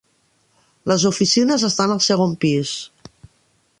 [0.91, 2.77] Les oficines estan al segon pis.